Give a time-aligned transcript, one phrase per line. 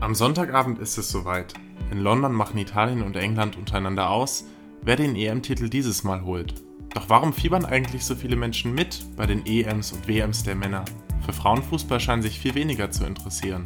[0.00, 1.54] Am Sonntagabend ist es soweit.
[1.90, 4.44] In London machen Italien und England untereinander aus,
[4.82, 6.54] wer den EM-Titel dieses Mal holt.
[6.94, 10.84] Doch warum fiebern eigentlich so viele Menschen mit bei den EMs und WMs der Männer?
[11.26, 13.64] Für Frauenfußball scheinen sich viel weniger zu interessieren.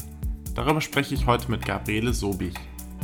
[0.54, 2.54] Darüber spreche ich heute mit Gabriele Sobich.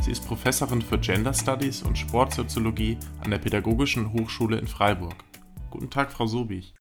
[0.01, 5.23] Sie ist Professorin für Gender Studies und Sportsoziologie an der Pädagogischen Hochschule in Freiburg.
[5.69, 6.73] Guten Tag, Frau Sobich.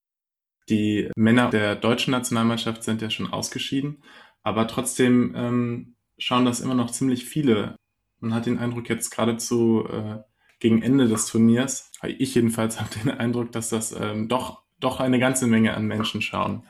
[0.71, 4.03] Die Männer der deutschen Nationalmannschaft sind ja schon ausgeschieden,
[4.43, 7.77] aber trotzdem ähm, schauen das immer noch ziemlich viele.
[8.21, 10.19] Man hat den Eindruck jetzt geradezu äh,
[10.59, 15.19] gegen Ende des Turniers, ich jedenfalls habe den Eindruck, dass das ähm, doch, doch eine
[15.19, 16.66] ganze Menge an Menschen schauen.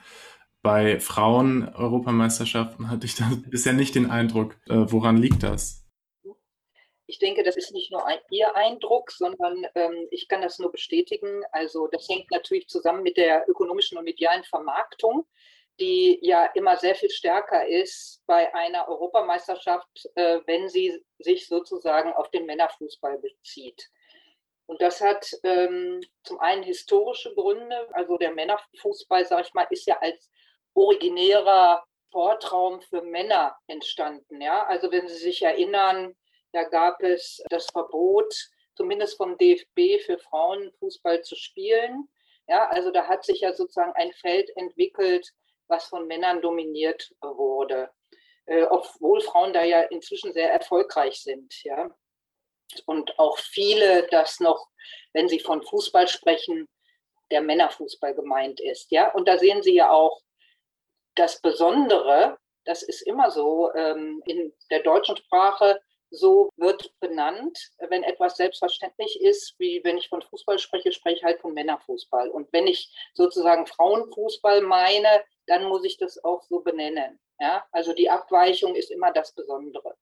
[0.62, 4.56] Bei Frauen-Europameisterschaften hatte ich da bisher nicht den Eindruck.
[4.68, 5.84] Äh, woran liegt das?
[7.06, 10.70] Ich denke, das ist nicht nur ein, Ihr Eindruck, sondern ähm, ich kann das nur
[10.70, 11.42] bestätigen.
[11.52, 15.26] Also das hängt natürlich zusammen mit der ökonomischen und medialen Vermarktung
[15.80, 22.12] die ja immer sehr viel stärker ist bei einer Europameisterschaft, äh, wenn sie sich sozusagen
[22.12, 23.88] auf den Männerfußball bezieht.
[24.66, 27.88] Und das hat ähm, zum einen historische Gründe.
[27.92, 30.30] Also der Männerfußball, sage ich mal, ist ja als
[30.74, 34.40] originärer Sportraum für Männer entstanden.
[34.40, 34.66] Ja?
[34.66, 36.14] Also wenn Sie sich erinnern,
[36.52, 38.34] da gab es das Verbot,
[38.74, 42.08] zumindest vom DFB, für Frauen Fußball zu spielen.
[42.46, 45.32] Ja, also da hat sich ja sozusagen ein Feld entwickelt,
[45.68, 47.90] was von Männern dominiert wurde.
[48.46, 51.90] Äh, obwohl Frauen da ja inzwischen sehr erfolgreich sind, ja.
[52.86, 54.68] Und auch viele das noch,
[55.12, 56.68] wenn sie von Fußball sprechen,
[57.30, 59.12] der Männerfußball gemeint ist, ja.
[59.12, 60.22] Und da sehen Sie ja auch
[61.14, 65.80] das Besondere, das ist immer so ähm, in der deutschen Sprache,
[66.10, 71.24] so wird benannt, wenn etwas selbstverständlich ist, wie wenn ich von Fußball spreche, spreche ich
[71.24, 72.30] halt von Männerfußball.
[72.30, 77.18] Und wenn ich sozusagen Frauenfußball meine, dann muss ich das auch so benennen.
[77.40, 77.64] Ja?
[77.72, 79.94] Also die Abweichung ist immer das Besondere.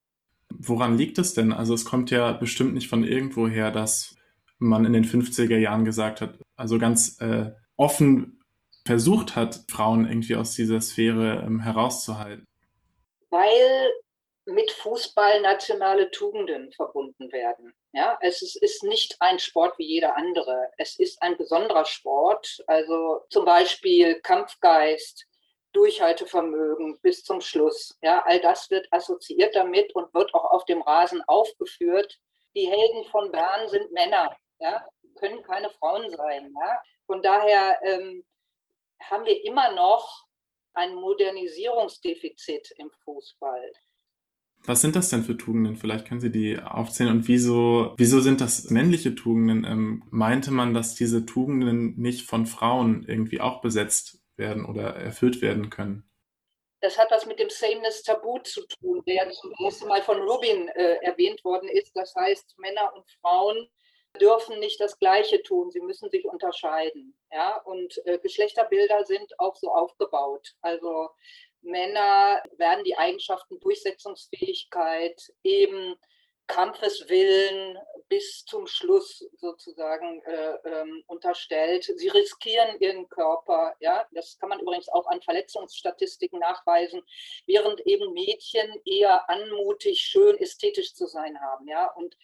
[0.51, 1.53] Woran liegt es denn?
[1.53, 4.17] Also es kommt ja bestimmt nicht von irgendwo her, dass
[4.59, 8.41] man in den 50er Jahren gesagt hat, also ganz äh, offen
[8.87, 12.47] versucht hat, Frauen irgendwie aus dieser Sphäre ähm, herauszuhalten.
[13.31, 13.91] Weil
[14.47, 17.75] mit Fußball nationale Tugenden verbunden werden.
[17.93, 20.71] Ja, es ist, ist, nicht ein Sport wie jeder andere.
[20.79, 22.63] Es ist ein besonderer Sport.
[22.69, 25.27] Also zum Beispiel Kampfgeist,
[25.77, 27.97] Durchhaltevermögen bis zum Schluss.
[28.01, 32.19] Ja, all das wird assoziiert damit und wird auch auf dem Rasen aufgeführt.
[32.55, 34.89] Die Helden von Bern sind Männer, ja,
[35.19, 36.53] können keine Frauen sein.
[36.59, 36.81] Ja.
[37.05, 38.25] Von daher ähm,
[39.03, 40.25] haben wir immer noch
[40.73, 43.73] ein Modernisierungsdefizit im Fußball.
[44.65, 45.77] Was sind das denn für Tugenden?
[45.77, 47.11] Vielleicht können Sie die aufzählen.
[47.11, 49.65] Und wieso, wieso sind das männliche Tugenden?
[49.65, 55.41] Ähm, meinte man, dass diese Tugenden nicht von Frauen irgendwie auch besetzt werden oder erfüllt
[55.43, 56.09] werden können.
[56.81, 60.99] Das hat was mit dem Sameness-Tabu zu tun, der zum ersten Mal von Rubin äh,
[61.03, 61.97] erwähnt worden ist.
[61.97, 63.69] Das heißt, Männer und Frauen
[64.21, 67.17] dürfen nicht das Gleiche tun, sie müssen sich unterscheiden.
[67.33, 67.57] Ja?
[67.63, 70.55] Und äh, Geschlechterbilder sind auch so aufgebaut.
[70.61, 71.11] Also
[71.63, 75.97] Männer werden die Eigenschaften Durchsetzungsfähigkeit, eben
[76.47, 81.85] Kampfeswillen bis zum Schluss sozusagen äh, ähm, unterstellt.
[81.97, 87.03] Sie riskieren ihren Körper, ja, das kann man übrigens auch an Verletzungsstatistiken nachweisen,
[87.47, 92.17] während eben Mädchen eher anmutig, schön, ästhetisch zu sein haben, ja, und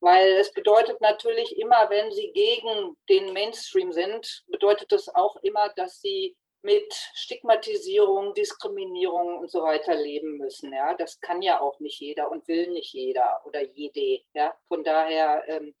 [0.00, 5.70] weil es bedeutet natürlich immer, wenn sie gegen den Mainstream sind, bedeutet das auch immer,
[5.70, 10.72] dass sie mit Stigmatisierung, Diskriminierung und so weiter leben müssen.
[10.72, 14.24] Ja, das kann ja auch nicht jeder und will nicht jeder oder jede.
[14.34, 15.74] Ja, von daher ähm,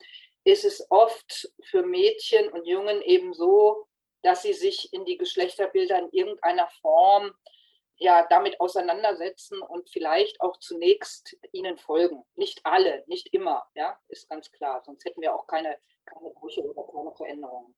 [0.44, 3.86] ist es oft für Mädchen und Jungen eben so,
[4.22, 7.32] dass sie sich in die Geschlechterbilder in irgendeiner Form
[7.96, 12.24] ja damit auseinandersetzen und vielleicht auch zunächst ihnen folgen.
[12.34, 14.82] Nicht alle, nicht immer, ja, ist ganz klar.
[14.84, 17.74] Sonst hätten wir auch keine, keine Brüche oder keine Veränderungen.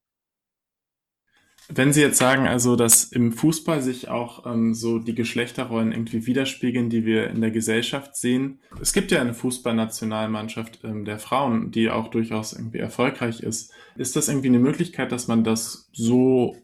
[1.68, 6.24] Wenn Sie jetzt sagen, also, dass im Fußball sich auch ähm, so die Geschlechterrollen irgendwie
[6.24, 8.60] widerspiegeln, die wir in der Gesellschaft sehen.
[8.80, 13.72] Es gibt ja eine Fußballnationalmannschaft ähm, der Frauen, die auch durchaus irgendwie erfolgreich ist.
[13.96, 16.56] Ist das irgendwie eine Möglichkeit, dass man das so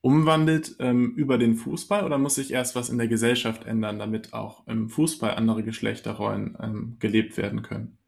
[0.00, 4.32] umwandelt ähm, über den Fußball oder muss sich erst was in der Gesellschaft ändern, damit
[4.32, 7.98] auch im Fußball andere Geschlechterrollen ähm, gelebt werden können?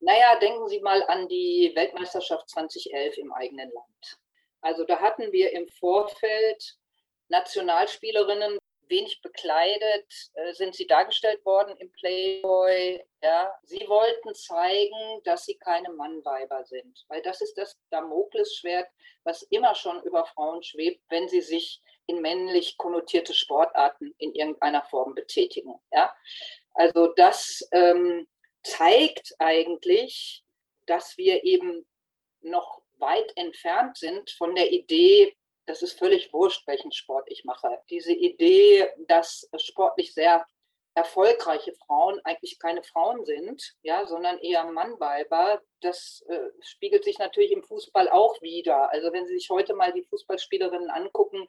[0.00, 4.18] Naja, denken Sie mal an die Weltmeisterschaft 2011 im eigenen Land.
[4.60, 6.76] Also da hatten wir im Vorfeld
[7.28, 8.58] Nationalspielerinnen
[8.88, 13.04] wenig bekleidet, äh, sind sie dargestellt worden im Playboy.
[13.22, 13.52] Ja.
[13.64, 18.88] Sie wollten zeigen, dass sie keine Mannweiber sind, weil das ist das Damoklesschwert,
[19.24, 24.84] was immer schon über Frauen schwebt, wenn sie sich in männlich konnotierte Sportarten in irgendeiner
[24.84, 25.74] Form betätigen.
[25.92, 26.14] Ja.
[26.74, 28.28] Also das ähm,
[28.62, 30.44] zeigt eigentlich,
[30.86, 31.84] dass wir eben
[32.40, 35.34] noch weit entfernt sind von der Idee,
[35.66, 37.80] das ist völlig wurscht, welchen Sport ich mache.
[37.90, 40.46] Diese Idee, dass sportlich sehr
[40.96, 45.60] erfolgreiche Frauen eigentlich keine Frauen sind, ja, sondern eher Mannweiber.
[45.82, 48.90] Das äh, spiegelt sich natürlich im Fußball auch wieder.
[48.90, 51.46] Also wenn Sie sich heute mal die Fußballspielerinnen angucken,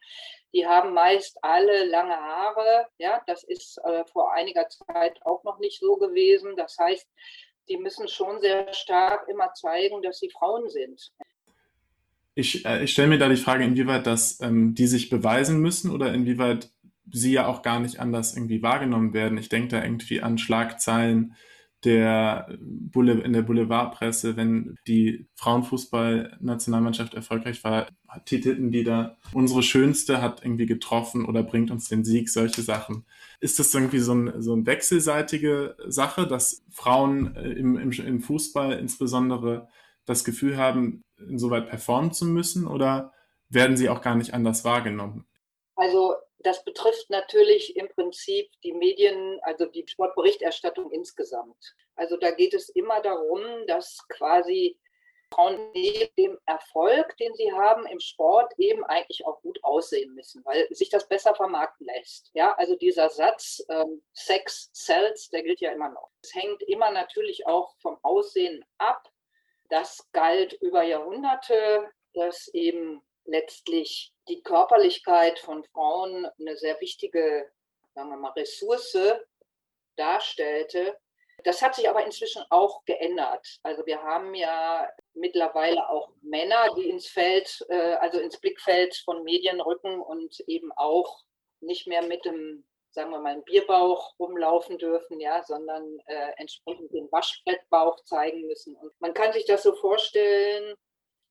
[0.54, 2.88] die haben meist alle lange Haare.
[2.98, 6.58] Ja, das ist äh, vor einiger Zeit auch noch nicht so gewesen.
[6.58, 7.08] Das heißt,
[7.70, 11.14] die müssen schon sehr stark immer zeigen, dass sie Frauen sind.
[12.38, 15.90] Ich, äh, ich stelle mir da die Frage, inwieweit das ähm, die sich beweisen müssen
[15.90, 16.70] oder inwieweit
[17.12, 19.40] sie ja auch gar nicht anders irgendwie wahrgenommen werden.
[19.40, 21.34] Ich denke da irgendwie an Schlagzeilen
[21.84, 27.88] der Boule in der Boulevardpresse, wenn die Frauenfußball-Nationalmannschaft erfolgreich war,
[28.26, 33.06] titelten die da, unsere Schönste hat irgendwie getroffen oder bringt uns den Sieg, solche Sachen.
[33.40, 38.22] Ist das irgendwie so, ein, so eine wechselseitige Sache, dass Frauen äh, im, im, im
[38.22, 39.68] Fußball insbesondere
[40.08, 43.14] das Gefühl haben, insoweit performen zu müssen oder
[43.50, 45.28] werden sie auch gar nicht anders wahrgenommen?
[45.76, 51.76] Also das betrifft natürlich im Prinzip die Medien, also die Sportberichterstattung insgesamt.
[51.96, 54.80] Also da geht es immer darum, dass quasi
[55.34, 60.44] Frauen neben dem Erfolg, den sie haben im Sport, eben eigentlich auch gut aussehen müssen,
[60.46, 62.32] weil sich das besser vermarkten lässt.
[62.34, 66.12] Ja, also dieser Satz ähm, Sex sells, der gilt ja immer noch.
[66.22, 69.04] Es hängt immer natürlich auch vom Aussehen ab.
[69.70, 77.50] Das galt über Jahrhunderte, dass eben letztlich die Körperlichkeit von Frauen eine sehr wichtige,
[77.94, 78.98] sagen wir mal, Ressource
[79.98, 80.98] darstellte.
[81.44, 83.46] Das hat sich aber inzwischen auch geändert.
[83.64, 89.24] Also wir haben ja mittlerweile auch Männer, die ins Feld, äh, also ins Blickfeld von
[89.24, 91.22] Medien rücken und eben auch
[91.60, 96.92] nicht mehr mit dem, sagen wir mal, einem Bierbauch rumlaufen dürfen, ja, sondern äh, entsprechend
[96.94, 98.76] den Waschbrettbauch zeigen müssen.
[98.76, 100.76] Und man kann sich das so vorstellen,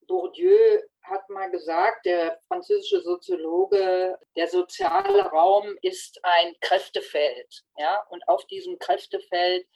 [0.07, 7.65] Bourdieu hat mal gesagt, der französische Soziologe, der soziale Raum ist ein Kräftefeld.
[7.77, 8.05] Ja?
[8.11, 9.67] Und auf diesem Kräftefeld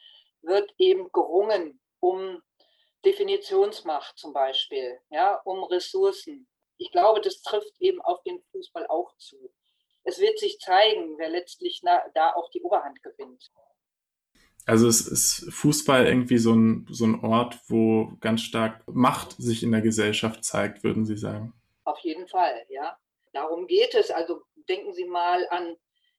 [0.43, 2.43] wird eben gerungen um
[3.05, 6.47] Definitionsmacht zum Beispiel, ja, um Ressourcen.
[6.77, 9.53] Ich glaube, das trifft eben auf den Fußball auch zu.
[10.05, 11.83] Es wird sich zeigen, wer letztlich
[12.15, 13.51] da auch die Oberhand gewinnt.
[14.67, 19.63] Also es ist Fußball irgendwie so ein, so ein Ort, wo ganz stark Macht sich
[19.63, 21.55] in der Gesellschaft zeigt, würden Sie sagen?
[21.85, 22.97] Auf jeden Fall, ja.
[23.33, 24.11] Darum geht es.
[24.11, 25.77] Also denken Sie mal an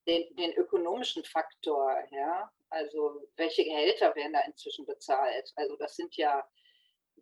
[0.08, 2.52] den, den ökonomischen Faktor, ja.
[2.70, 5.52] Also welche Gehälter werden da inzwischen bezahlt?
[5.56, 6.44] Also das sind ja,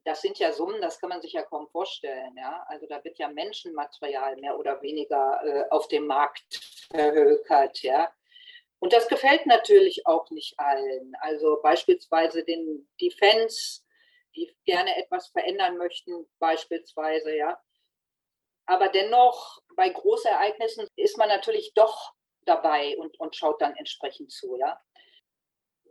[0.05, 2.63] das sind ja Summen, das kann man sich ja kaum vorstellen, ja.
[2.67, 6.59] Also da wird ja Menschenmaterial mehr oder weniger äh, auf dem Markt
[6.91, 8.11] verhökert, ja.
[8.79, 11.13] Und das gefällt natürlich auch nicht allen.
[11.19, 13.85] Also beispielsweise den, die Fans,
[14.35, 17.61] die gerne etwas verändern möchten, beispielsweise, ja.
[18.65, 24.55] Aber dennoch, bei Großereignissen ist man natürlich doch dabei und, und schaut dann entsprechend zu,
[24.57, 24.79] ja.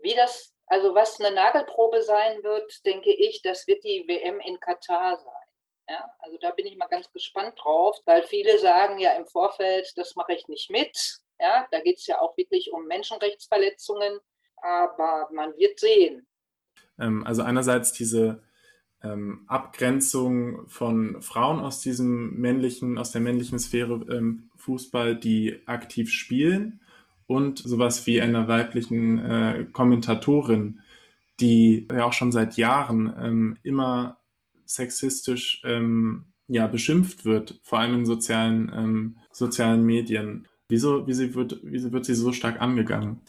[0.01, 4.61] Wie das, also was eine Nagelprobe sein wird, denke ich, das wird die WM in
[4.61, 5.35] Katar sein.
[5.89, 9.91] Ja, also da bin ich mal ganz gespannt drauf, weil viele sagen ja im Vorfeld,
[9.97, 11.21] das mache ich nicht mit.
[11.41, 14.19] Ja, da geht es ja auch wirklich um Menschenrechtsverletzungen,
[14.57, 16.27] aber man wird sehen.
[16.99, 18.43] Ähm, also einerseits diese
[19.03, 26.11] ähm, Abgrenzung von Frauen aus diesem männlichen, aus der männlichen Sphäre ähm, Fußball, die aktiv
[26.11, 26.83] spielen
[27.29, 30.81] und sowas wie einer weiblichen äh, Kommentatorin,
[31.41, 34.19] die ja auch schon seit Jahren ähm, immer
[34.65, 40.49] sexistisch ähm, ja, beschimpft wird, vor allem in sozialen, ähm, sozialen Medien.
[40.69, 43.21] Wieso, wieso, wird, wieso wird sie so stark angegangen?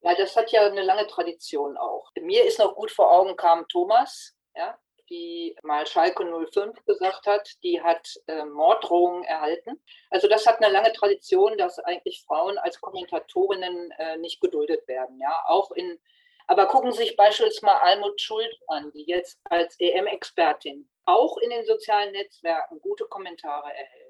[0.00, 2.10] Ja, das hat ja eine lange Tradition auch.
[2.20, 4.78] Mir ist noch gut vor Augen kam Thomas, ja,
[5.12, 9.78] die mal Schalke 05 gesagt hat, die hat äh, Morddrohungen erhalten.
[10.10, 15.20] Also das hat eine lange Tradition, dass eigentlich Frauen als Kommentatorinnen äh, nicht geduldet werden.
[15.20, 16.00] Ja, auch in,
[16.46, 21.50] aber gucken Sie sich beispielsweise mal Almut Schuld an, die jetzt als EM-Expertin auch in
[21.50, 24.01] den sozialen Netzwerken gute Kommentare erhält.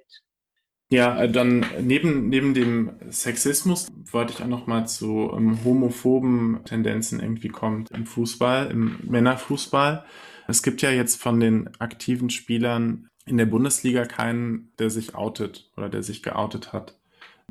[0.93, 6.61] Ja, äh, dann neben, neben dem Sexismus wollte ich auch noch mal zu ähm, homophoben
[6.67, 10.05] Tendenzen irgendwie kommen im Fußball, im Männerfußball.
[10.49, 15.71] Es gibt ja jetzt von den aktiven Spielern in der Bundesliga keinen, der sich outet
[15.79, 16.99] oder der sich geoutet hat.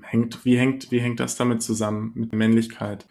[0.03, 3.07] Hängt, wie, hängt, wie hängt das damit zusammen mit Männlichkeit?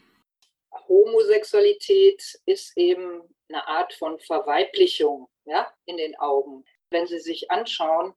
[0.87, 6.65] Homosexualität ist eben eine Art von Verweiblichung ja, in den Augen.
[6.91, 8.15] Wenn Sie sich anschauen,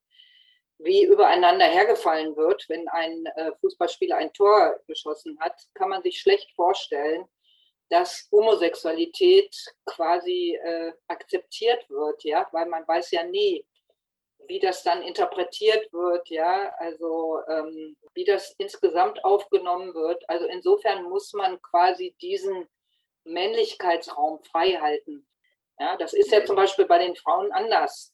[0.78, 6.20] wie übereinander hergefallen wird, wenn ein äh, Fußballspieler ein Tor geschossen hat, kann man sich
[6.20, 7.26] schlecht vorstellen,
[7.90, 9.54] dass Homosexualität
[9.86, 13.64] quasi äh, akzeptiert wird, ja, weil man weiß ja nie,
[14.48, 20.28] wie das dann interpretiert wird, ja, also ähm, wie das insgesamt aufgenommen wird.
[20.28, 22.68] Also insofern muss man quasi diesen
[23.24, 25.26] Männlichkeitsraum frei halten.
[25.78, 28.13] Ja, das ist ja zum Beispiel bei den Frauen anders.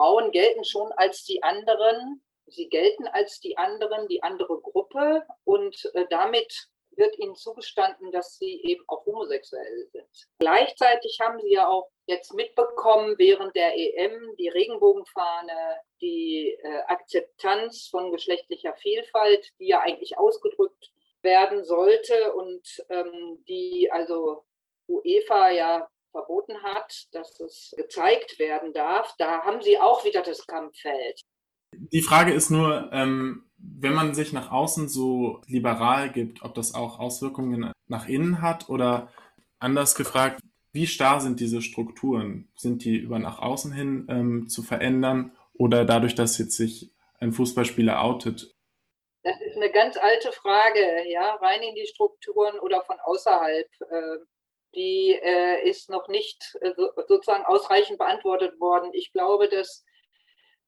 [0.00, 5.76] Frauen gelten schon als die anderen, sie gelten als die anderen, die andere Gruppe und
[5.92, 10.08] äh, damit wird ihnen zugestanden, dass sie eben auch homosexuell sind.
[10.38, 17.88] Gleichzeitig haben sie ja auch jetzt mitbekommen während der EM die Regenbogenfahne, die äh, Akzeptanz
[17.90, 24.44] von geschlechtlicher Vielfalt, die ja eigentlich ausgedrückt werden sollte und ähm, die also
[24.88, 29.14] UEFA ja verboten hat, dass es gezeigt werden darf.
[29.18, 31.20] Da haben sie auch wieder das Kampffeld.
[31.72, 36.74] Die Frage ist nur, ähm, wenn man sich nach außen so liberal gibt, ob das
[36.74, 39.12] auch Auswirkungen nach innen hat oder
[39.58, 40.40] anders gefragt,
[40.72, 42.50] wie starr sind diese Strukturen?
[42.56, 47.32] Sind die über nach außen hin ähm, zu verändern oder dadurch, dass jetzt sich ein
[47.32, 48.54] Fußballspieler outet?
[49.22, 53.68] Das ist eine ganz alte Frage, ja, rein in die Strukturen oder von außerhalb.
[53.90, 54.18] Äh,
[54.74, 56.72] die äh, ist noch nicht äh,
[57.08, 58.90] sozusagen ausreichend beantwortet worden.
[58.92, 59.84] Ich glaube, dass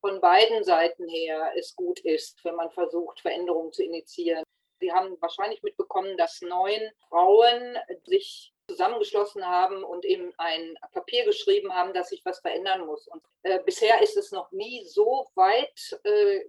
[0.01, 4.43] von beiden Seiten her es gut ist, wenn man versucht, Veränderungen zu initiieren.
[4.81, 11.73] Sie haben wahrscheinlich mitbekommen, dass neun Frauen sich zusammengeschlossen haben und eben ein Papier geschrieben
[11.73, 13.07] haben, dass sich was verändern muss.
[13.07, 16.41] Und äh, bisher ist es noch nie so weit äh,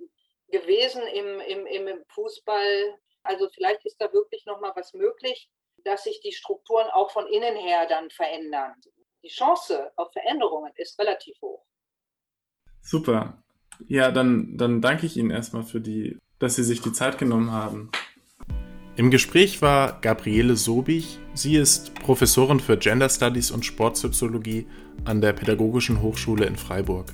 [0.47, 2.99] gewesen im, im, im Fußball.
[3.21, 5.49] Also vielleicht ist da wirklich noch mal was möglich,
[5.85, 8.73] dass sich die Strukturen auch von innen her dann verändern.
[9.23, 11.63] Die Chance auf Veränderungen ist relativ hoch.
[12.81, 13.41] Super.
[13.87, 17.51] Ja, dann, dann danke ich Ihnen erstmal für die, dass Sie sich die Zeit genommen
[17.51, 17.91] haben.
[18.95, 21.17] Im Gespräch war Gabriele Sobich.
[21.33, 24.67] Sie ist Professorin für Gender Studies und Sportsoziologie
[25.05, 27.07] an der Pädagogischen Hochschule in Freiburg.